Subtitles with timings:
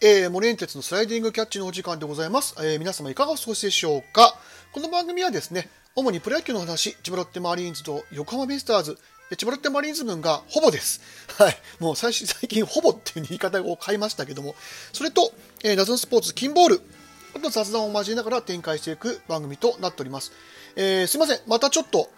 [0.00, 2.54] えー、モレンテツのスライディングキャッチのお時間でございます。
[2.58, 4.38] えー、皆様いかがお過ごしでしょうか？
[4.70, 8.96] この番組はですね、主にプロ野球の話、千葉ロッテマリーンズと横浜ベイスターズ、
[9.36, 11.00] 千葉ロッテマリーンズ軍がほぼです。
[11.36, 11.58] はい。
[11.80, 14.54] もう最最近ほぼっていう言い方を変えましたけども、
[14.92, 15.32] それと、
[15.64, 16.82] えー、謎のスポーツ、キンボール、
[17.34, 20.30] あと雑談を交えながら展開していく番組となっております。
[20.76, 21.40] えー、すいません。
[21.48, 22.08] またちょっと、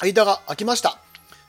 [0.00, 0.98] 間が空きました。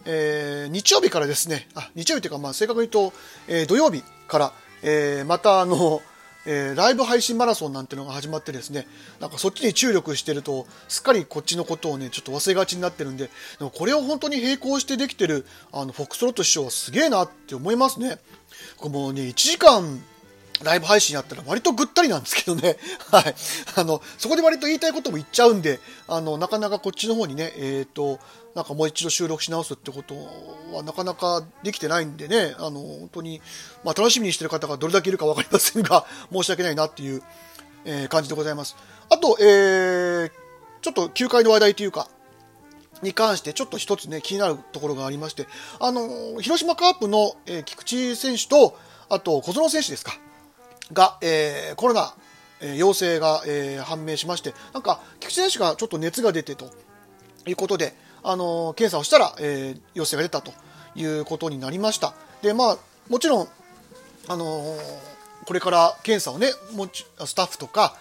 [0.05, 3.17] えー、日曜日からですね、あ、日曜日というか、まあ、正確に言うと、
[3.49, 4.53] えー、土曜日から、
[4.83, 6.01] えー、またあの、
[6.45, 8.87] えー、ライブ配信マラソンなんてのが始まってですね、
[9.19, 18.17] なんかそっちに注力してると、すっかりこっちのことをね、ちょっと忘れがちになってるんで、でもこれを本当に並行してできてる、あの、フォックスロット師匠はすげえなって思いますね。
[18.81, 20.01] もうね、1時間、
[20.63, 22.77] ライブ配信やったら割とぐったりなんですけどね。
[23.11, 23.35] はい。
[23.75, 28.19] あの、そこで割と言いたいことも言っちゃうんで、あの、なかなかこっちの方にね、えっ、ー、と、
[28.55, 30.15] なんかもう一度収録し直すってこと
[30.73, 33.39] はなかなかできてないんでね、あの、本当に、
[33.83, 37.21] まあ楽しみにしてる方がどれだけいるかわかりませんが、 申し訳ないなっていう、
[37.85, 38.75] えー、感じでございます。
[39.09, 40.31] あと、えー、
[40.81, 42.09] ちょっと球界の話題というか、
[43.03, 45.45] に関してちょっと一つね、気になるところがありまして、
[45.79, 48.75] あの、広島カープの、えー、菊池選手と、
[49.09, 50.19] あと小園選手ですか。
[50.93, 52.13] が、えー、コロナ、
[52.61, 56.69] えー、陽性が、えー、判明しまして、なんか、菊池選手がちょっと熱が出てと
[57.45, 60.51] いうことで、あの検査をしたら、えー、陽性が出たと
[60.95, 62.13] いうことになりました。
[62.41, 62.77] で、まあ、
[63.09, 63.47] もちろん、
[64.29, 64.77] あの
[65.45, 67.95] これから検査をね、もちスタッフとか、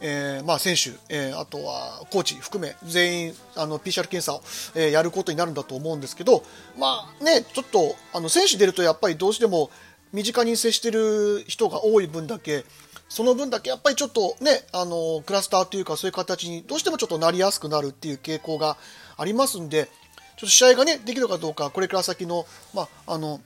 [0.00, 4.42] えー、まあ、選手、えー、あとはコーチ含め全員あの PCR 検査を、
[4.74, 6.42] えー、やることになるんだと思うんですけど、
[6.76, 9.70] まあね、ちょっとあの選手出るとやっぱりどうしても
[10.12, 12.64] 身近に接してる人が多い分だけ
[13.08, 18.76] その分だけやっぱりちょっとねあのクラスターというかそういう形にどうしてもちょっとなりやすくなるっていう傾向が
[19.16, 23.40] ありますんでちょっと試合がねできるかどうかこれから先の,、まあの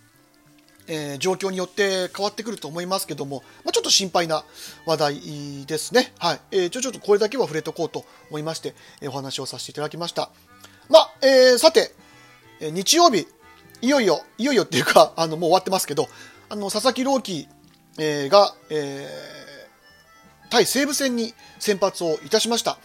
[0.88, 4.44] えー、状況によって変わってくると思いますけども、まあ、ちょっと心配な
[4.86, 6.12] 話題ですね。
[6.18, 6.40] はい。
[6.52, 10.30] えー、ちょ、ちょっとこれだけは触れとこうと思いまして、えー、お話をさせていただきました。
[10.88, 11.92] まあ、えー、さて、
[12.60, 13.26] え日曜日、
[13.82, 16.08] いよいよ、いよいよっていうか、あの、もう終わってますけど、
[16.48, 17.48] あの、佐々木朗希、
[17.98, 22.78] えー、が、えー、対西武戦に先発をいたしました。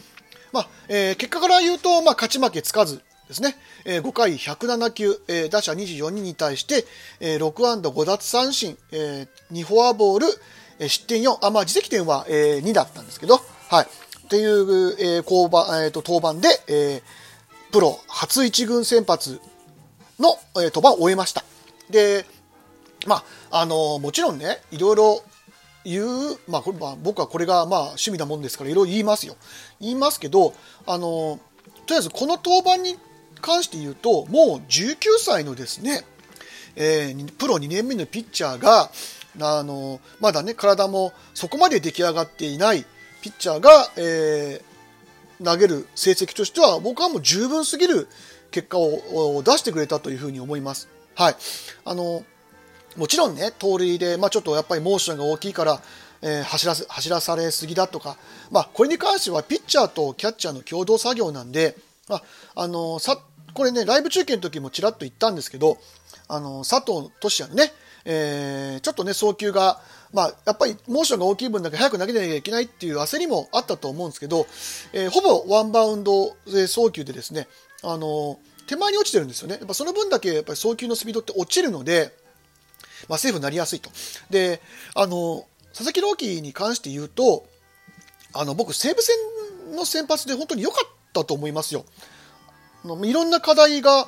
[0.52, 3.56] まあ、えー、結果から言うと、まあ、勝ち負けつかずですね。
[3.86, 6.86] えー、5回107球、えー、打者24人に対して、
[7.20, 10.28] えー、6安打5奪三振、えー、2フォアボール、
[10.80, 13.40] えー、失点4、あ、まあ、自責点は、えー、2だったんですけど、
[13.70, 13.86] はい。
[13.86, 19.40] っていう、えー、降板、えー、と登板で、えー、プロ初一軍先発
[20.20, 21.44] の、えー、登板を終えました。
[21.90, 22.26] で、
[23.08, 25.24] まあ、あのもちろんね、いろいろ
[25.84, 29.36] 言う、まあ、これまあ、僕はこれがまあ趣味なもんですからいろいろ言いますよ。
[29.80, 30.54] 言いますけど、
[30.86, 31.40] あの
[31.88, 32.98] とりあえずこの登板に
[33.42, 36.06] 関して言うと、もう19歳のですね、
[36.76, 38.92] えー、プロ2年目のピッチャーが、
[39.40, 42.86] あのまだね、体もそこまで出来上がっていない
[43.22, 48.08] ピッチャーが、えー、投げる成績としては、僕はもう十分すぎる
[48.52, 50.90] 結果を出してくれたというふうに思います。
[51.16, 51.36] はい。
[51.86, 52.24] あの、
[52.98, 55.82] もちろんね、盗塁で、まあ、ちょっとやっぱりモーションが大きいから、
[56.22, 58.18] えー、走らせ走らされすぎだとか、
[58.52, 61.76] まあ、これに関してはピッチャーとキャッチャーの共同作業なんで、
[62.08, 62.24] まあ、
[62.56, 63.18] あのさ
[63.54, 65.78] これね、ライブ中継の時もちらっと言ったんですけど、
[66.28, 67.72] あの佐藤俊也のね、
[68.06, 69.82] えー、ちょっとね、送球が、
[70.14, 74.48] まあ、やっぱりモーションが大きい分だけ早く投げなきゃいけないっていう焦りもあったと思うんですけど、
[74.94, 77.48] えー、ほぼワンバウンドで送球でですね、
[77.84, 79.58] あの手前に落ちてるんですよね。
[79.60, 82.16] やっぱその分だけやっぱり送球のスピードって落ちるので、
[83.08, 83.90] まあ、セーフになりやすいと。
[84.30, 84.62] で、
[84.96, 87.46] あの、佐々木朗希に関して言うと、
[88.34, 89.16] あの、僕、西武戦
[89.76, 91.86] の先発で本当に良かったと思いますよ。
[93.04, 94.08] いろんな課題が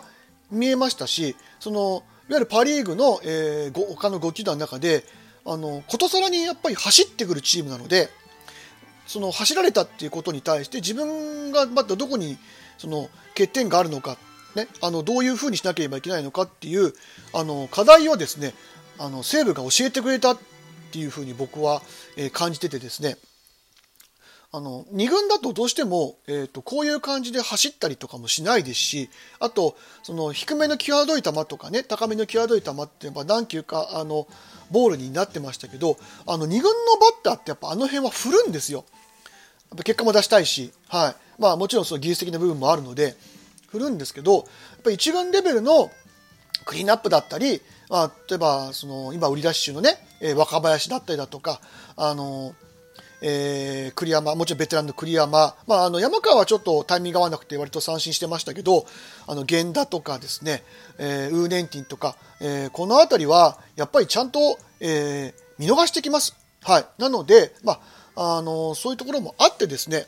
[0.52, 5.06] 見えましたし、その、いわゆるパ・リーグの、えー、他の5球団の中で、
[5.46, 8.10] あの、ことさらにやっぱり走ってくるチームなので、
[9.08, 12.38] その走られたっていうことに対して自分がまたどこに
[12.78, 14.18] その欠点があるのか、
[14.56, 16.94] ね、あのどういうふうにしなければいけないのかっていう
[17.34, 18.54] あの課題をですね
[19.00, 20.40] あの西武が教えてくれたっ
[20.92, 21.82] ていうふうに僕は、
[22.18, 23.18] えー、感じててですね
[24.56, 29.10] あの2軍だとどうしても、えーと、こういう感じで走ったりとかもしないですし
[29.40, 34.28] あとその低めの際どい球とかね高めの際どい球ってやっぱ何球かあの
[34.70, 35.98] ボールになってましたけど
[36.28, 38.86] あの2軍のバッターってやっぱあの辺は振るんですよ。
[39.72, 43.16] やっぱ結果も出したいし、はいまあ、もちろんその技術的な部分もあるので
[43.70, 44.44] 振るんですけどやっ
[44.84, 45.90] ぱ1軍レベルの
[46.66, 47.60] クリーンアップだったり
[47.94, 51.62] まあ、例えばその今売り出し中のね、えー、若林だったりだとか
[51.96, 52.56] あの
[53.26, 58.86] えー、栗山、もちろんベテランの栗山、まあ、あの山川はちょっとタイミング合わなくて割と三振してましたけど、
[59.28, 60.62] あの源田とかですね、
[60.98, 66.36] えー、ウーネンティンとか、えー、この辺りはやっぱりちゃんと、えー、見逃してきます。
[66.64, 67.80] はい、なので、ま
[68.18, 70.06] あ、あのそういうところもあってですね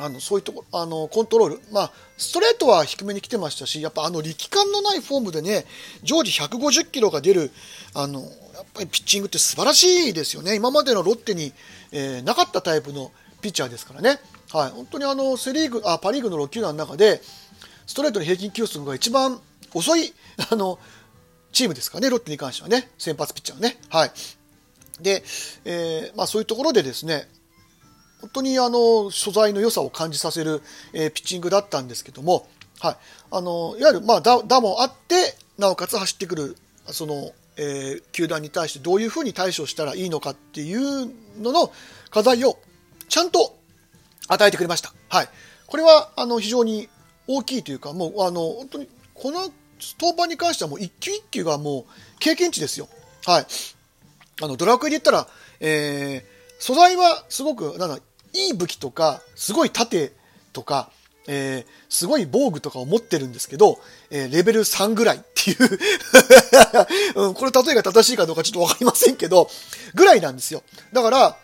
[0.00, 5.66] あのそういうとこあのコントロール、まあ、ストレートは低めに来てましたしやっぱあの力感のないフォームでね
[6.02, 7.52] 常時150キロが出る
[7.94, 8.30] あのやっ
[8.74, 10.54] ぱりピッチングって素晴らしいですよね。
[10.54, 11.52] 今までのロッテに、
[11.92, 14.20] えー、なかったタイプのピッチャーですからね、
[14.52, 17.20] はい、本当にあのセリーグあパ・リーグの6球団の中で
[17.86, 19.40] ストレートの平均球速が一番
[19.74, 20.12] 遅い
[20.50, 20.78] あの
[21.52, 22.10] チームですかね。
[22.10, 22.90] ロッテに関してはね。
[22.98, 23.78] 先発ピッチャーね。
[23.88, 24.12] はい。
[25.00, 25.22] で、
[25.64, 27.28] えーまあ、そういうところでですね
[28.20, 30.62] 本当にあの素材の良さを感じさせる、
[30.92, 32.46] えー、ピッチングだったんですけども、
[32.80, 32.96] はい、
[33.30, 36.56] あのいわゆる、まあ、打打もあってなおかつ走ってくる
[36.86, 41.72] その、えー、球団に対してどういうふうに対処したらいいのかっていうのの
[42.10, 42.58] 課題を
[43.08, 43.56] ちゃんと
[44.28, 44.92] 与えてくれました。
[45.08, 45.28] はい、
[45.66, 46.88] これはあの非常に
[47.26, 49.50] 大きいというかもうあの本当にこの
[50.00, 51.84] 登板に関してはもう一球一球がもう
[52.18, 52.88] 経験値ですよ。
[53.26, 53.46] はい、
[54.42, 55.26] あのドラクエで言ったら、
[55.60, 56.33] えー、
[56.64, 57.98] 素材はすごくなんだ
[58.32, 60.12] いい武器とか、すごい盾
[60.54, 60.88] とか、
[61.28, 63.78] えー、すごい防具とかを持ってるんですけど、
[64.10, 65.78] えー、レベル3ぐらいっていう
[67.20, 69.50] うん、これ例えが正しいかどうかちょっとわかりませんけど、
[69.94, 70.62] ぐらいなんですよ。
[70.94, 71.36] だから、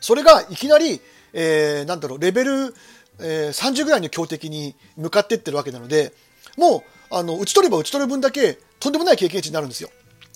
[0.00, 1.00] それがいきなり、
[1.32, 2.72] えー、なんだろう、レベル、
[3.18, 6.12] えー、30ぐらいの強敵に向かっていってるわけなので、
[6.56, 9.90] もう、あの、打ち取れば打ち取る分だけ、とんでもない経験値になるんですよ。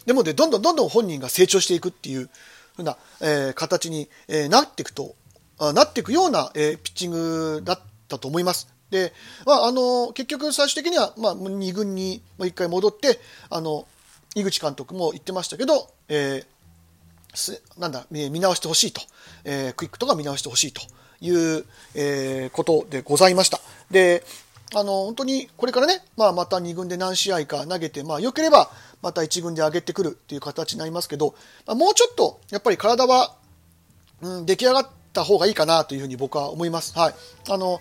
[0.05, 2.29] でもで、どんどんどんどん本人が成長していくっていう
[2.81, 5.15] ふうな、えー、形に、えー、なっていくと
[5.75, 8.69] なっていくような、えー、ピッチングだったと思います。
[8.91, 9.13] で、
[9.47, 13.87] まあ、あの結局最終的には、まあ、2軍に1回戻ってあの
[14.35, 19.01] 井口監督も言ってましたけど、えー、なんだ見直してほしいと、
[19.45, 20.81] えー、クイックとか見直してほしいと
[21.21, 23.61] いう、えー、ことでございました。
[23.91, 24.25] で
[24.75, 28.71] あの本当にこれからね、まあ、また2軍で何試合か投げて、まあ、よければ
[29.03, 31.35] また1軍で上げてくるっていう形になりますけど、
[31.67, 33.35] まあ、もうちょっとやっぱり体は、
[34.23, 36.97] うん、出来上がった方がいいかなというふうに僕は思います。
[36.97, 37.15] はい。
[37.49, 37.81] あの、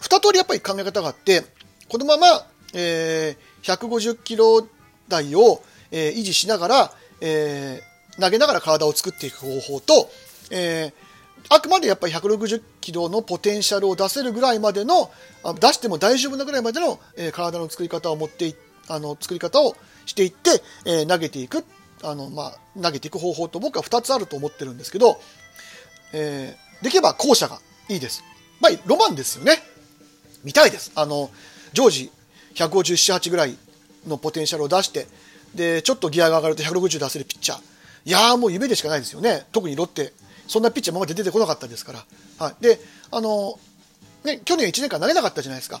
[0.00, 1.42] 二通りやっぱり考え方があって、
[1.88, 4.66] このまま、えー、150キロ
[5.08, 10.10] 台を、えー、維持しながら、えー、投げながら体を作っていく方法と、
[10.50, 10.92] えー、
[11.50, 15.10] あくまでやっぱり160キロのポテンシャルを出せるぐらいまでの、
[15.60, 18.54] 出しても大丈夫なぐらいまでの、えー、体の作り方を持って
[18.88, 19.76] あの作り方を
[20.06, 21.64] していって、えー、投げていく
[22.02, 25.18] あの、まあ、投げていく方法と僕は2つあると思ってるんですけど、
[26.12, 28.22] えー、できれば後者がいいです。
[28.60, 29.58] まあ、ロマンですよね。
[30.44, 30.92] 見たいです。
[30.94, 31.30] あの、
[31.72, 32.10] 常時
[32.54, 33.56] 157、8ぐらい
[34.06, 35.06] のポテンシャルを出して、
[35.54, 37.60] で、ちょっとギアが上がると160出せるピッチャー。
[38.06, 39.46] いやーもう夢でしかないですよね。
[39.52, 40.12] 特にロッテ。
[40.48, 42.04] そんなピッチャー今まで出てこなかったですから。
[42.38, 42.54] はい。
[42.60, 42.78] で、
[43.10, 43.58] あの、
[44.24, 45.80] ね、去年1年間投げなかったじゃないですか。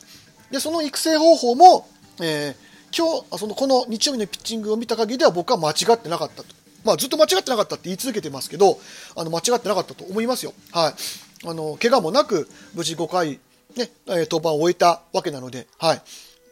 [0.50, 1.88] で、その育成方法も、
[2.20, 6.54] えー、今日、その、この日曜日のピッチングを見た限りでは僕は間違ってなかったと。
[6.84, 8.78] まあ、ずっと間違ってなかったって言い続けてますけど、
[9.16, 10.52] あの間違ってなかったと思いますよ。
[10.70, 11.48] はい。
[11.48, 13.40] あの、怪我もなく、無事5回、
[13.76, 16.02] ね、登板を終えたわけなので、はい。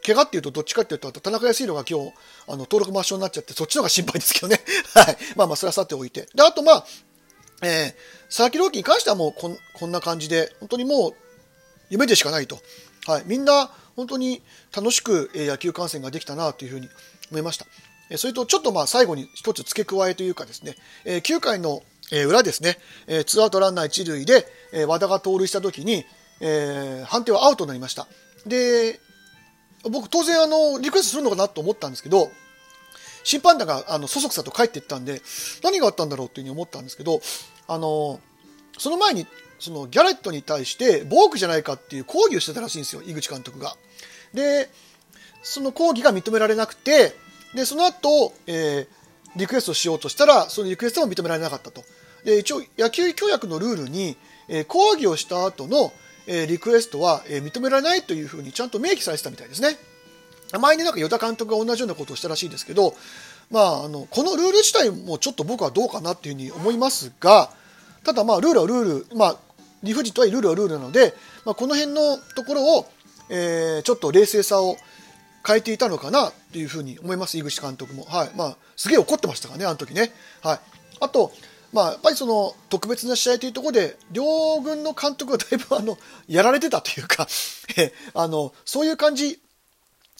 [0.05, 2.13] 怪我っていうと、どっちかっていうと、田中康弘が今日、
[2.47, 4.59] あの、登録抹消になっちゃって、そっちの方が心配ですけどね。
[4.93, 5.17] はい。
[5.35, 6.27] まあまあ、それはさておいて。
[6.35, 6.85] で、あと、まあ、
[7.63, 11.13] えー、佐々木朗希に関してはもうこん、こんな感じで、本当にもう、
[11.89, 12.59] 夢でしかないと。
[13.07, 13.23] はい。
[13.25, 14.41] みんな、本当に
[14.75, 16.89] 楽しく野球観戦ができたなというふうに
[17.29, 17.65] 思いました。
[18.17, 21.83] それとちょっとまあ最後に一つ付け加えというかですね、9回の
[22.27, 22.77] 裏ですね、
[23.25, 24.45] ツーアウトランナー一塁で
[24.87, 26.05] 和田が盗塁した時に、
[26.39, 28.07] えー判定はアウトになりました。
[28.45, 28.99] で、
[29.89, 32.31] 僕当然あの、リクエストするのかなと思ったんですけど、
[33.23, 35.21] 審判団があのそそくさと帰っていったんで、
[35.63, 37.21] 何があったんだろうというふうに思ったんですけど、
[37.67, 38.19] あの、
[38.77, 39.27] その前に、
[39.59, 43.75] そのギャレットに対してボークじゃないかっていう抗議をしてたらしいんですよ、井口監督が。
[44.33, 44.69] で、
[45.41, 47.15] その抗議が認められなくて、
[47.53, 48.87] で、その後、えー、
[49.35, 51.83] リクエストしようとしたら、そのリクエストも認められなかったと。
[52.25, 54.17] で、一応、野球協約のルールに、
[54.47, 55.93] えー、抗議をした後の、
[56.27, 59.77] えー、リクエストは、えー、認められないというふうにちゃんと明記されてたみたいですね。
[60.59, 62.95] 前になんか与田監督が同じようなことをしたらしいですけど、
[63.51, 67.51] まあ、あの、このルール自体もちょっと僕はどうかなっていうふうに思いますが、
[68.03, 69.37] ただまあ、ルールはルール、まあ、
[69.83, 71.13] 理不尽とはいえルールはルールなので、
[71.45, 72.85] まあ、この辺のところを、
[73.29, 74.77] えー、ちょっと冷静さを
[75.45, 78.03] 変えていたのかなっていうふうに思います、井口監督も。
[78.05, 78.31] はい。
[78.35, 80.11] まあ、すげえ怒ってましたからね、あの時ね。
[80.41, 80.59] はい。
[81.01, 81.31] あと、
[81.73, 85.97] まあ、やっぱりその特別な試合というところで、両軍の監督がだいぶあの、
[86.27, 87.27] やられてたというか、
[88.13, 89.39] あの、そういう感じ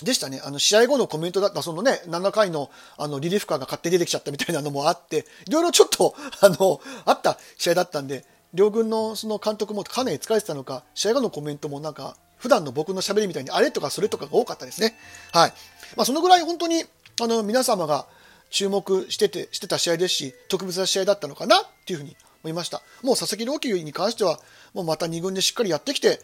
[0.04, 0.42] でしたね。
[0.44, 14.98] あの、試合後のコメントだった、そのね、7回の、あの、リリーフカーが勝手に出てきちゃったみたいなのもあって、いろいろちょっと、あの、あった試合だったんで、両軍のその監督もかなり疲れてたのか、試合後のコメントもなんか、普段の僕の喋りみたいにあれとかそれとかが多かったですね。
[15.32, 15.54] はい。
[15.96, 16.84] まあ、そのぐらい本当に、
[17.22, 18.06] あの、皆様が
[18.50, 22.16] 注目しててしてた試合ですし、特別な試合だったのかなっていうふうに
[22.50, 22.82] いました。
[23.02, 24.40] もう佐々木朗希に関しては、
[24.74, 26.20] もうまた2軍でしっかりやってきて、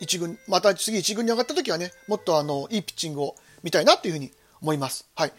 [0.00, 5.06] 1軍、また次1軍に上がった時はね、もっとあの、いいピッチングを見たいなっていうふうに思います。
[5.14, 5.32] はい。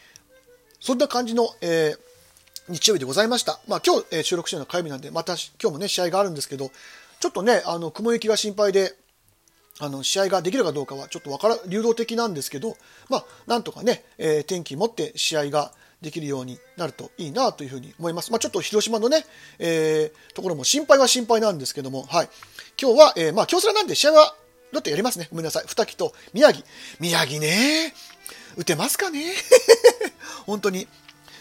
[0.79, 1.99] そんな感じの、えー、
[2.69, 3.59] 日曜日でございました。
[3.67, 6.71] まあ今日、えー、収録してるのは火曜日なんで、また今日もね、試合があるんですけど、
[7.19, 8.93] ちょっとね、あの、雲行きが心配で、
[9.79, 12.77] あの、試合ができるかどうかはちょっとわから、流動的なんですけど、
[13.09, 15.73] まあ、なんとかね、えー、天気持って試合が
[16.05, 18.31] できるようになるといいなというふうに思います。
[18.31, 19.25] まあ、ちょっと広島のね、
[19.57, 22.29] えー、ところも心配は心配なんですけども、はい。
[22.79, 24.35] 今日は、えー、まあ、京セラなんで試合は、
[24.71, 25.27] だってやりますね。
[25.31, 25.63] ごめんなさい。
[25.65, 26.63] 二木と宮城。
[26.99, 27.91] 宮城ね。
[28.55, 29.33] 打てますかね
[30.45, 30.87] 本当に。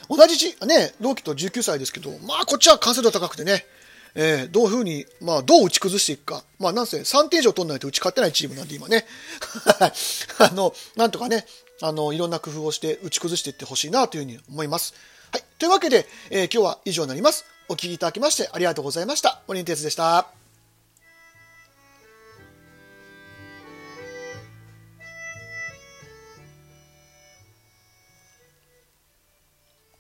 [0.09, 3.67] 同じ、ね、同期と19歳ですけど、まあ、こっちは完成度高くてね、
[4.15, 6.45] えー、どういうふうに、まあ、どう打ち崩していくか。
[6.59, 9.07] まあ、なんせ3点以上取らないと打ち勝ってないチームなんで、今ね。
[10.39, 11.47] あの、なんとかね、
[11.83, 14.95] あの、いろんな工夫をして打ち崩していってほしいなというふうに思います。
[15.33, 15.45] はい。
[15.59, 17.45] というわけで、えー、今日は以上になります。
[17.69, 19.43] お聴きいただきましてありがとうございました。
[19.49, 20.44] 森ン哲でした。